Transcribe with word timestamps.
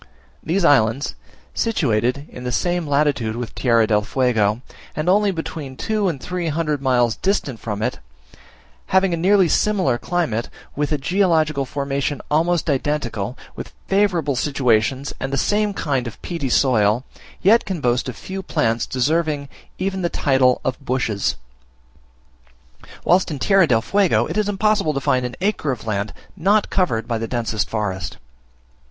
These 0.41 0.65
islands, 0.65 1.13
situated 1.53 2.27
in 2.31 2.43
the 2.43 2.51
same 2.51 2.87
latitude 2.87 3.35
with 3.35 3.53
Tierra 3.53 3.85
del 3.85 4.01
Fuego 4.01 4.63
and 4.95 5.07
only 5.07 5.29
between 5.29 5.77
two 5.77 6.07
and 6.07 6.19
three 6.19 6.47
hundred 6.47 6.81
miles 6.81 7.17
distant 7.17 7.59
from 7.59 7.83
it, 7.83 7.99
having 8.87 9.13
a 9.13 9.15
nearly 9.17 9.47
similar 9.47 9.99
climate, 9.99 10.49
with 10.75 10.91
a 10.91 10.97
geological 10.97 11.65
formation 11.67 12.19
almost 12.31 12.67
identical, 12.67 13.37
with 13.55 13.73
favourable 13.87 14.35
situations 14.35 15.13
and 15.19 15.31
the 15.31 15.37
same 15.37 15.71
kind 15.71 16.07
of 16.07 16.19
peaty 16.23 16.49
soil, 16.49 17.03
yet 17.43 17.63
can 17.63 17.79
boast 17.79 18.09
of 18.09 18.15
few 18.15 18.41
plants 18.41 18.87
deserving 18.87 19.49
even 19.77 20.01
the 20.01 20.09
title 20.09 20.61
of 20.65 20.83
bushes; 20.83 21.35
whilst 23.05 23.29
in 23.29 23.37
Tierra 23.37 23.67
del 23.67 23.83
Fuego 23.83 24.25
it 24.25 24.35
is 24.35 24.49
impossible 24.49 24.95
to 24.95 24.99
find 24.99 25.27
an 25.27 25.35
acre 25.41 25.71
of 25.71 25.85
land 25.85 26.11
not 26.35 26.71
covered 26.71 27.07
by 27.07 27.19
the 27.19 27.27
densest 27.27 27.69
forest. 27.69 28.17